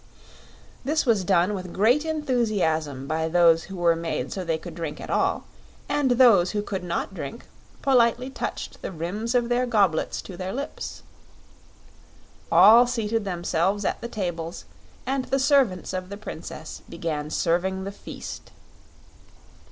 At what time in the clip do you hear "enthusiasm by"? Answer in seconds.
2.05-3.27